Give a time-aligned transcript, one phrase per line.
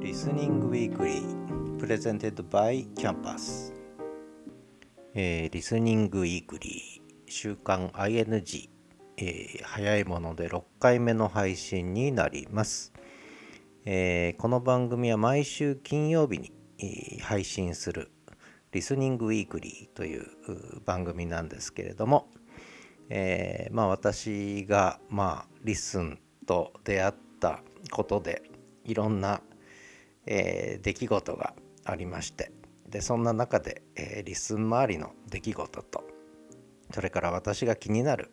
[0.00, 3.74] Listening Weekly presented by Campus、
[5.14, 8.70] えー、リスニングウィークリー週刊 ING、
[9.18, 12.94] えー、早いもので6回目の配信になります、
[13.84, 18.10] えー、この番組は毎週金曜日に、えー、配信する
[18.72, 20.24] リスニングウィークリーという
[20.86, 22.30] 番組なんですけれども、
[23.10, 28.42] えー、まあ私がまあリスンと出会ったことで
[28.84, 29.42] いろんな、
[30.32, 32.52] えー、出来事がありまして
[32.88, 36.04] でそんな中で、えー、リスン周りの出来事と
[36.92, 38.30] それから私が気になる、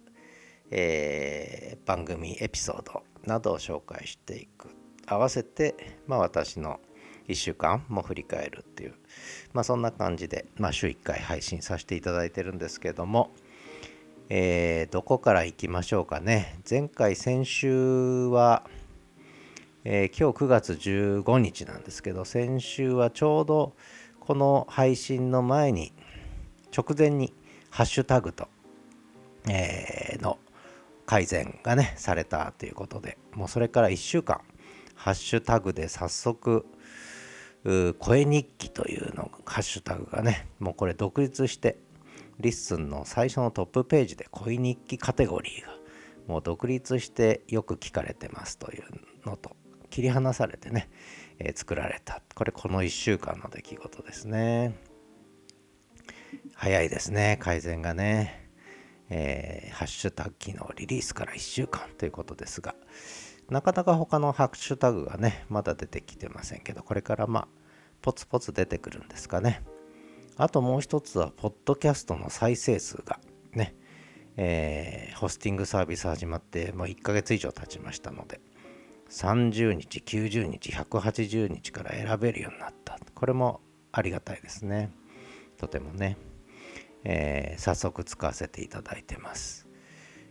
[0.70, 4.70] えー、番組エピソードなどを紹介していく。
[5.08, 5.76] 合わせて、
[6.06, 6.80] まあ、私の
[7.28, 8.94] 1週間も振り返るっていう、
[9.54, 13.32] まあ、そんな感じで、まあ、週1回配信させていただいてるんですけども、
[14.30, 16.60] えー、どこから行きましょうかね。
[16.70, 18.64] 前回先週は、
[19.90, 23.74] えー、今日9月15日なんですけど先週はちょうど
[24.20, 25.94] この配信の前に
[26.76, 27.34] 直前に
[27.70, 28.50] ハッシュタグと、
[29.48, 30.40] えー、の
[31.06, 34.42] 改善がねされたということでもうそれから1週間
[34.94, 36.66] ハッシュタグで早速
[37.64, 41.78] 声日記というのハッシュタグがねもうこれ独立して
[42.42, 45.78] リッスンの最初のトップページで声日記カテゴリーが
[46.28, 48.84] もう独立してよく聞かれてますという
[49.26, 49.57] のと
[49.90, 50.90] 切り離されてね、
[51.40, 52.22] えー、作られた。
[52.36, 54.76] これこの1週間の出来事ですね。
[56.54, 57.38] 早いですね。
[57.40, 58.50] 改善がね、
[59.10, 62.76] えー、ハッシュタグ機能リリースから1週間ということですが
[63.50, 67.48] なかなか他のハッシュタグがねまだ出てきてませんけどこれからまあ
[68.02, 69.64] ポツポツ出てくるんですかね。
[70.38, 73.20] あともう一つは、ポッドキャストの再生数が
[73.54, 73.76] ね、
[74.36, 78.40] えー、ホスティングサービス始まってもう1ヶ月以上経ちましたので、
[79.10, 83.00] 30日、90日、180日から選べるようになった。
[83.16, 84.92] これもありがたいですね。
[85.58, 86.18] とてもね、
[87.04, 89.68] えー、早速使わせていただいてます。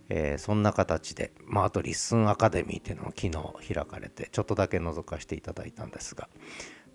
[0.08, 3.22] えー、そんな形で、まあ、あとリッスンアカデミーっていうのを昨
[3.66, 6.28] 日開かれて、ちょっとだけ覗かせていただいたんですが、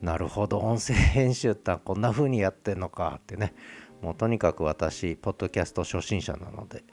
[0.01, 3.53] なるほど音声編集ってこんな風にやってんのかってね
[4.01, 6.83] もうとにかく私ポッドキャスト初心者なので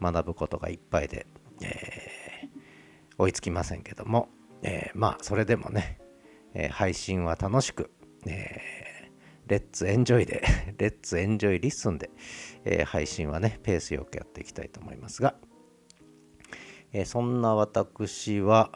[0.00, 1.26] 学ぶことがいっぱいで、
[1.60, 2.11] えー、
[3.22, 4.28] 追いつきませんけども、
[4.62, 5.98] えー、まあそれでもね、
[6.54, 7.90] えー、配信は楽しく、
[8.26, 8.60] え
[9.46, 10.42] Let's enjoy で
[10.78, 12.10] Let's enjoy リッスンで、
[12.64, 15.34] え配信はねペースよくやっていきたいと思いますが、
[16.92, 18.70] えそんな私は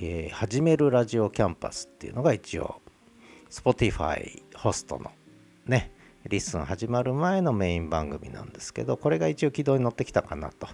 [0.00, 2.80] えー、始めるラジオキャンパスっていうのが一応
[3.50, 5.10] Spotify ホストの
[5.66, 5.90] ね
[6.28, 10.68] リッスン始まる前のメイン番組なんですけどこれが一応軌道に乗ってきたかなと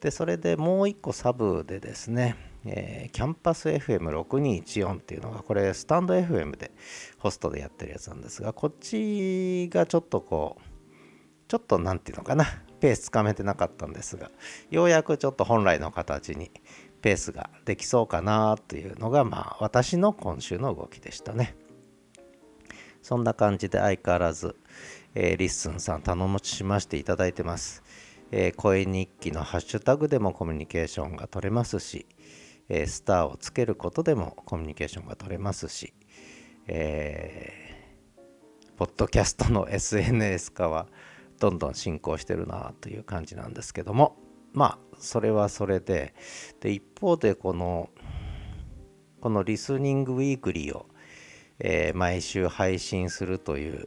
[0.00, 6.72] でそれでもう一個サブでですね、えー、キャンパス FM6214 っていうのがこれスタンド FM で
[7.18, 10.62] ホストでやってるやつなんですがこっちがちょっとこう
[11.48, 12.46] ちょっと何て言うのかな
[12.80, 14.30] ペースつかめてなかったんですが
[14.70, 16.50] ようやくちょっと本来の形に
[17.02, 21.56] ペースができそうかなというのが、まあ、私の今週の動きでしたね。
[23.02, 24.56] そんな感じで相変わらず、
[25.14, 27.82] えー、リッスンさん楽しませていただいてます。
[28.32, 32.06] えー、声日記のハッシュタグでもコミュニケーションが取れますし、
[32.68, 35.92] えー、スターをつけることでもコミュニケーションが取れますし、
[36.68, 40.86] えー、ポッドキャストの SNS 化は
[41.40, 44.16] どんどん進行してるなという感じなんですけども、
[44.52, 46.14] まあそれはそれで
[46.60, 47.88] で一方でこの
[49.20, 50.86] このリスニングウィークリーを、
[51.58, 53.86] えー、毎週配信するという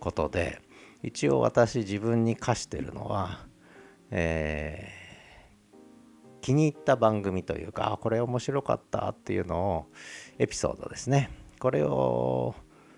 [0.00, 0.60] ことで
[1.02, 3.45] 一応私自分に課してるのは、
[4.10, 9.86] えー、気に入った番組というかこれ面白かったっていうのを
[10.38, 11.30] エピソードですね。
[11.58, 12.54] これを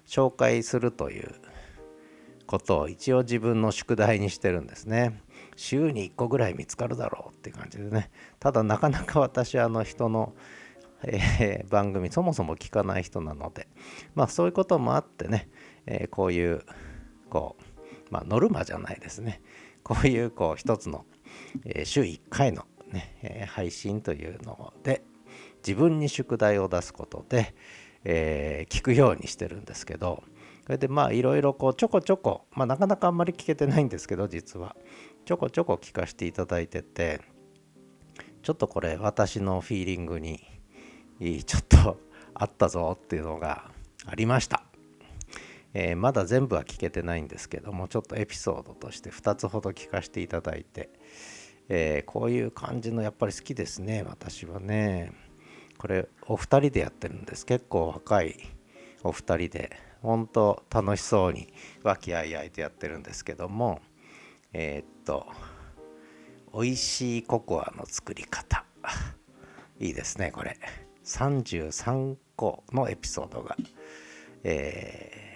[0.07, 1.35] 紹介するという
[2.47, 5.23] ことを一応自分の宿題にしてるんですね。
[5.55, 8.11] 週に1個ぐらい見つかるだろうっていう感じでね。
[8.41, 10.34] ただなかなか私あの人の、
[11.03, 13.69] えー、番組そもそも聞かない人なので
[14.15, 15.49] まあそういうこともあってね、
[15.87, 16.63] えー、こういう
[17.28, 17.63] こう
[18.11, 19.43] まあノルマじゃないですね。
[19.89, 21.07] こういうこう一つの、
[21.65, 25.03] えー、週1回のね、え配信というので
[25.59, 27.55] 自分に宿題を出すことで、
[28.05, 30.23] え聞くようにしてるんですけど
[30.65, 34.77] それでまあいろいろこうちょこちょこ、まあ、なかなかあんまり聞けてないんですけど実は。
[35.29, 37.21] ちょこちょこ聞かせていただいてて
[38.43, 40.41] ちょっとこれ私のフィーリングに
[41.45, 42.01] ちょっと
[42.33, 43.71] あったぞっていうのが
[44.07, 44.63] ありました、
[45.74, 50.91] えー、まだ全部は聞けてないんですけどもちょっとエピソードとして2つほど聞かせていただいて、
[51.68, 55.12] えー、こういう感じのやっぱり好きですね私はね。
[55.78, 57.47] これお二人でやってるんです。
[57.47, 58.36] 結構若い
[59.04, 61.53] お二人で本当楽しそうに
[61.84, 63.80] 和気あいあいとやってるんですけども
[64.53, 65.26] えー、っと
[66.53, 68.65] 美味しいココアの作り方。
[69.78, 70.59] いいですねこれ。
[71.04, 73.56] 33個のエピソードが
[74.42, 75.28] え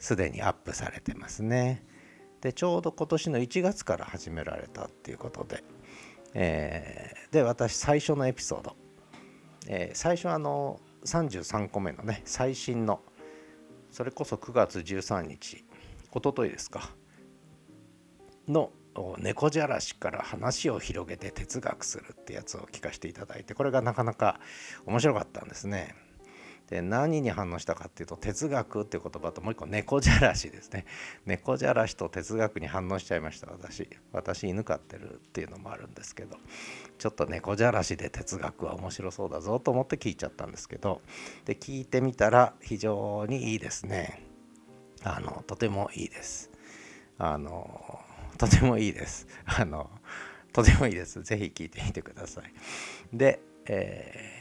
[0.00, 1.84] す、でにアップされてますね
[2.40, 5.62] でちょうど今年の1月から始められたっていうことで、
[6.34, 8.76] えー、で私最初のエピソード、
[9.68, 13.00] えー、最初あの33個目のね最新の
[13.90, 15.64] それこそ9月13日
[16.12, 16.90] おとといですか
[18.48, 18.72] の
[19.18, 24.40] 猫じゃらしから話を広げて哲学するってやつを聞かせていただいてこれがなかなか
[24.86, 25.94] 面白かったんですね。
[26.70, 30.86] で何に反応したかっていうと哲学っていう言葉ともう一個猫じゃらしですね。
[31.26, 33.88] 猫じゃらしと哲学に反応しちゃいました私。
[34.12, 36.36] 私犬飼ってるっていうのもあるんですけど
[36.98, 41.02] ちょっと猫じゃらしで哲学は面白そうだぞと思って聞いちゃったんですけど
[41.44, 44.22] で聞いてみたら非常にいいですね。
[45.02, 46.50] あのとてもいいです。
[47.18, 48.00] あの
[48.38, 49.26] とてもいいです。
[49.44, 49.90] あの
[50.52, 51.20] とてもいいです。
[51.22, 52.52] ぜひ聞いてみてください。
[53.12, 54.39] でえー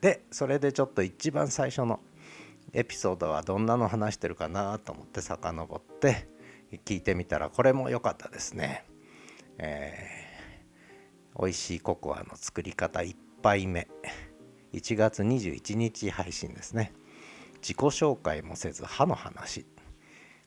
[0.00, 2.00] でそれでちょっと一番最初の
[2.72, 6.28] エピソードはどんなの話してるかなと思って遡って
[6.84, 8.84] 聞いてみたらこれも良かったですね。
[9.58, 13.88] えー、美味しいココアの作り方1杯目
[14.72, 16.92] 1月21日配信ですね。
[17.60, 19.66] 自己紹介もせず歯の話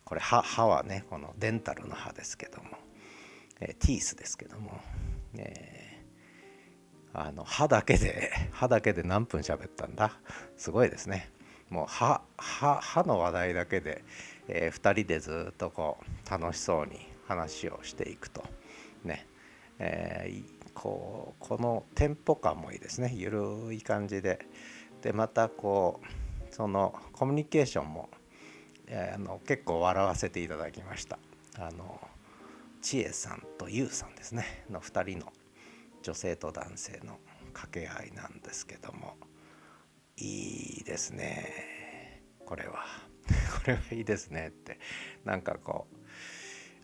[0.06, 2.70] これ歯歯はねこのデンタルの歯ですけども、
[3.60, 4.80] えー、ティースですけども、
[5.36, 5.83] えー
[7.14, 10.20] あの歯だけで歯だけで何分喋ったんだ？
[10.58, 11.30] すごいですね。
[11.70, 14.04] もう歯歯歯の話題だけで、
[14.48, 18.44] えー、2人でずっとこう楽しそうに話をしていくと。
[19.04, 19.28] ね、
[19.80, 20.44] えー、
[20.74, 23.12] こうこのテンポ感もいいですね。
[23.16, 24.40] ゆるい感じで。
[25.02, 28.10] でまたこうそのコミュニケーションも、
[28.88, 31.20] えー、あの結構笑わせていただきました。
[31.60, 32.00] あの
[32.82, 34.66] 千恵さんとゆうさんですね。
[34.70, 35.32] の2人の
[36.04, 37.20] 女性と男性の
[37.54, 39.16] 掛け合いなんですけども
[40.18, 42.22] いいですね。
[42.46, 42.86] これは。
[43.64, 44.80] これはいいですねって。
[45.24, 45.98] なんかこう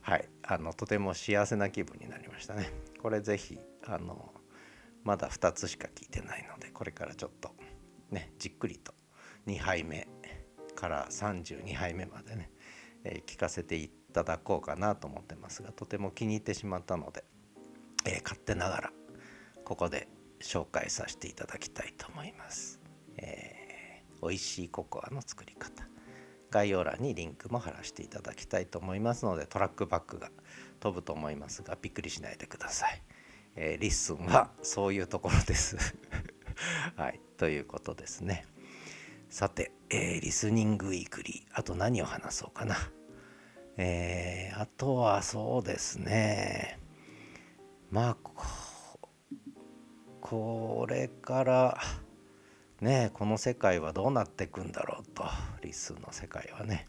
[0.02, 2.72] はいあのとても幸せな気分になりましたね。
[3.02, 4.34] これぜひあの
[5.04, 7.54] まだ2つしか聞いてないのでこれからちょっと
[8.10, 8.94] ねじっくりと
[9.48, 10.08] 2杯目
[10.76, 12.50] から32杯目までね、
[13.04, 17.24] えー、聞かせていただこうかなと思ってますがとても気に入ってしまったので、
[18.06, 18.92] えー、勝手ながら
[19.70, 20.08] ここで
[20.42, 22.82] 紹介させていただきたいと思います。
[23.18, 25.88] えー、美味しいココアの作り方。
[26.50, 30.32] 概要欄にリンクも貼らせていただきたいと思いますのでトラックバックが
[30.80, 33.04] 飛ぶと思いますがびっくりしないでください。
[33.56, 35.78] えー、リッスンはそういうところです
[36.98, 38.48] はい、ということですね。
[39.30, 42.76] さて、えー、リスニングウィークリー、あと何を話そうかな。
[43.78, 46.80] えー、あとはそうですね。
[47.92, 48.18] まあ、
[50.30, 51.78] これから
[52.82, 55.24] ねこの世界はどうなっていくんだろうと
[55.64, 56.88] リスの世界はね、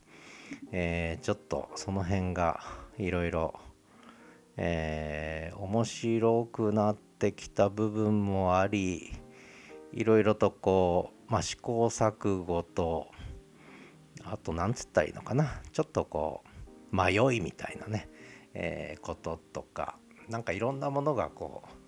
[0.73, 2.61] えー、ちょっとその辺が
[2.99, 3.59] いろいろ
[4.59, 9.11] 面白くなってきた部分もあり
[9.95, 13.07] いろいろとこう、まあ、試行錯誤と
[14.23, 15.63] あと何つったらいいのかな。
[15.73, 16.45] ちょっとこ
[16.93, 18.07] う迷いみたいなね、
[18.53, 19.97] えー、こととか
[20.29, 21.80] なんかいろんなものがこう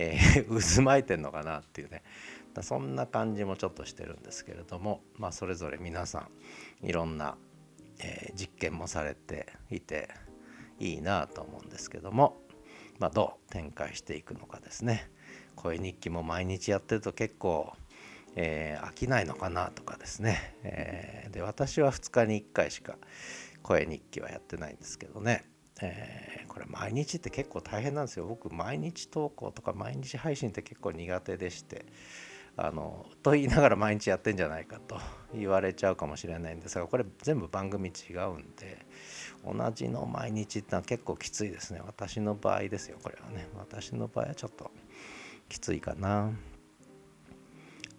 [0.00, 2.02] えー、 渦巻いてんのかなっていうね。
[2.62, 6.28] そんな感じもちょっとしてるんですけれども、まあ、それぞれ皆さ
[6.82, 7.38] んいろんな、
[8.00, 10.08] えー、実験もされていて
[10.80, 12.42] いいなと思うんですけども、
[12.98, 15.10] まあ、どう展開していくのかですね。
[15.54, 17.72] 声日記も毎日やってると結構、
[18.34, 22.96] えー、飽きないのかなとかですね、えー、で私は2日に1回しか
[23.62, 25.44] 声日記はやってないんですけどね。
[25.82, 28.26] え、これ毎日って結構大変なんですよ。
[28.26, 31.86] 僕毎日投稿とか毎日配信って結構苦手でして
[32.56, 34.98] あのと言いながら毎日やってんじゃないかと
[35.32, 38.84] 言われちゃうかもしれないんですがこれ全部番組違うんで
[39.44, 41.80] 同じの毎日ってのは結構きついですね。
[41.86, 43.46] 私の場合ですよこれはね。
[43.56, 44.72] 私の場合はちょっと
[45.48, 46.32] きついかな。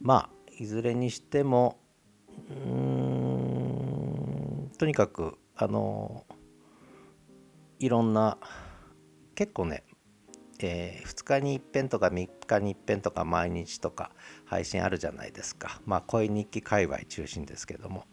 [0.01, 0.29] まあ
[0.60, 1.77] いずれにしても
[2.50, 2.67] うー
[4.65, 6.25] んとにかくあの
[7.81, 8.38] いろんな
[9.33, 9.83] 結構ね、
[10.59, 14.11] えー、2日に一遍とか3日に一遍とか毎日とか
[14.45, 15.81] 配信あるじゃないですか。
[15.85, 18.05] まあ声日記界隈中心ですけども。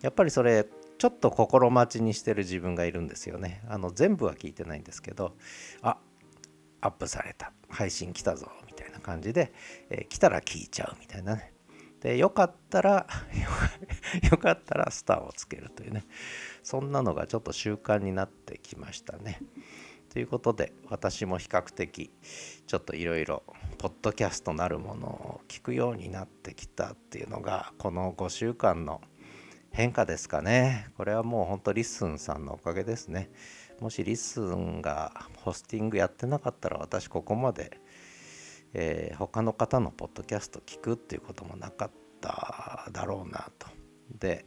[0.00, 0.66] やっぱりそれ
[0.98, 3.62] ちょっと心待ちにしてる自分がいるんですよね。
[3.68, 5.36] あの全部は聞いてないんですけど
[5.82, 5.98] あ
[6.80, 7.52] アップされた。
[7.68, 8.50] 配信来たぞ。
[8.66, 9.52] みたいな感じで、
[9.88, 11.52] えー、来たら聞いちゃうみたいなね。
[12.02, 13.06] でよかったら
[14.30, 16.04] よかったらスターをつけるというね。
[16.64, 19.40] そんなのがちょっと習慣になってきましたね。
[20.10, 22.12] ということで私も比較的
[22.66, 23.44] ちょっといろいろ
[23.78, 29.00] ポッドキャストなるものを聞くようになってきたっていうのがこの5週間の
[29.70, 30.88] 変化ですかね。
[30.96, 33.30] これはもうほんとリッスンさんのおかげですね。
[33.80, 37.80] もしリッスンがホスティングやってなかったら私ここまで、
[38.74, 43.68] えー、他の方のポッドキャスト聞くっていうこともなかっただろうなと。
[44.18, 44.46] で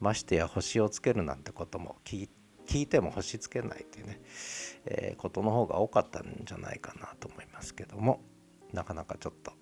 [0.00, 2.28] ましてや星をつけるなんてことも聞
[2.74, 4.20] いても星つけないっていうね、
[4.84, 8.20] えー、ことの方が多かったんじゃないかなと思いますけども
[8.72, 9.52] なかなかちょっと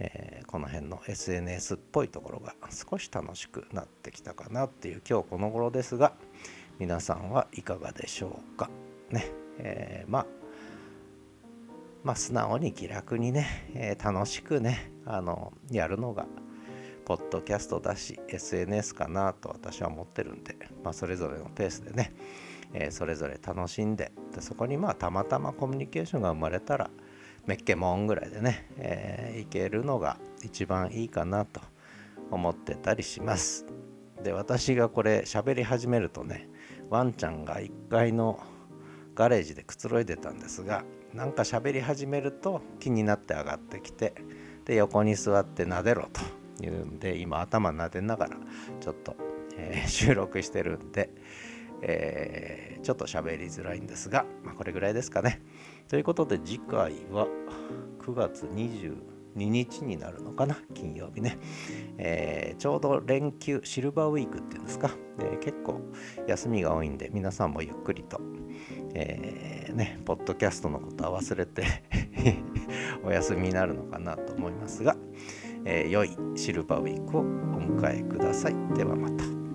[0.00, 6.14] えー、この辺の SNS っぽいところが少し楽しくなってきたかなっていう今日この頃ですが
[6.78, 8.70] 皆さんはいかがでしょうか
[9.10, 10.26] ね、えー、まあ
[12.02, 16.26] まあ素直に気楽にね、えー、楽しくねあのやるのが
[17.04, 22.12] ポッドキャストだし SNS かなと私は思ってるんで、まあ、それぞれのペースでね、
[22.72, 26.90] えー、それぞれ楽しんででそこにまあたまたまコミュニケーションが生まれたら
[27.46, 31.60] メッケモンぐらいでね、えー、いけるのが一番いいかなと
[32.30, 33.66] 思ってたりします。
[34.22, 36.48] で、私がこれ喋り始めるとね、
[36.88, 38.38] ワンちゃんが1階の
[39.14, 44.14] ガレージでくつろいでたんですが、なんか喋り始めると気になって上がってきて、
[44.64, 48.36] で、横に座って撫でろというんで、今頭撫でながら
[48.80, 49.16] ちょっと、
[49.56, 51.10] えー、収録してるんで、
[51.82, 55.42] えー、ちょっと喋りづらいんですが、まあ、これぐらいですかね。
[55.88, 57.26] ということで次回は
[57.98, 58.96] 9月22
[59.34, 61.38] 日になるのかな金曜日ね、
[61.98, 65.80] えー、ちょうど連休シルバーウィークっていうんですか、えー、結構
[66.26, 68.20] 休みが多いんで皆さんもゆっくりと、
[68.94, 71.64] えー、ねポッドキャストのことは忘れて
[73.04, 74.96] お休みになるのかなと思いますが、
[75.64, 77.24] え良いシルバーウィークをお
[77.60, 79.49] 迎えくださいではまた。